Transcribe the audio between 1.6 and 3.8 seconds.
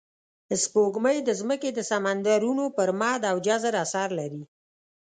د سمندرونو پر مد او جزر